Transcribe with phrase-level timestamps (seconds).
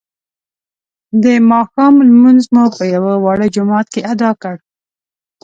[1.23, 4.55] د ماښام لمونځ مو په یوه واړه جومات کې ادا کړ.